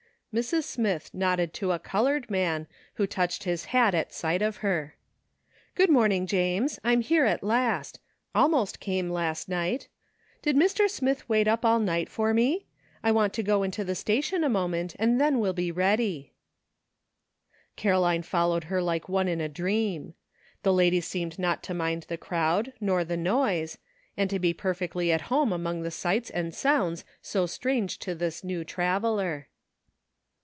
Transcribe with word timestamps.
Mrs. 0.33 0.63
Smith 0.63 1.13
nodded 1.13 1.53
to 1.55 1.73
a 1.73 1.77
colored 1.77 2.29
man, 2.31 2.65
who 2.93 3.05
touched 3.05 3.43
his 3.43 3.65
hat 3.75 3.93
at 3.93 4.13
sight 4.13 4.41
of 4.41 4.63
her. 4.63 4.77
A 4.77 4.77
NEW 4.77 4.87
FRIEND. 4.87 5.71
79 5.73 5.73
"Good 5.89 5.93
morning, 5.93 6.25
James, 6.25 6.79
I'm 6.85 7.01
here 7.01 7.25
at 7.25 7.43
last; 7.43 7.99
almost 8.33 8.79
came 8.79 9.09
last 9.09 9.49
night. 9.49 9.89
Did 10.41 10.55
Mr. 10.55 10.89
Smith 10.89 11.27
wait 11.27 11.49
up 11.49 11.65
all 11.65 11.79
night 11.81 12.07
for 12.07 12.33
me? 12.33 12.65
I 13.03 13.11
want 13.11 13.33
to 13.33 13.43
go 13.43 13.61
into 13.61 13.83
the 13.83 13.93
station 13.93 14.45
a 14.45 14.49
moment, 14.49 14.95
and 14.97 15.19
then 15.19 15.39
will 15.41 15.51
be 15.51 15.69
ready." 15.69 16.31
Caroline 17.75 18.23
followed 18.23 18.63
her 18.63 18.81
like 18.81 19.09
one 19.09 19.27
in 19.27 19.41
a 19.41 19.49
dream. 19.49 20.13
The 20.63 20.71
lady 20.71 21.01
seemed 21.01 21.39
not 21.39 21.61
to 21.63 21.73
mind 21.73 22.03
the 22.03 22.15
crowd 22.15 22.71
nor 22.79 23.03
the 23.03 23.17
noise, 23.17 23.79
and 24.15 24.29
to 24.29 24.39
be 24.39 24.53
perfectly 24.53 25.11
at 25.11 25.23
home 25.23 25.51
among 25.51 25.81
the 25.81 25.91
sights 25.91 26.29
and 26.29 26.55
sounds 26.55 27.03
so 27.21 27.45
strange 27.45 27.99
to 27.99 28.15
this 28.15 28.45
new 28.45 28.63
traveler. 28.63 29.49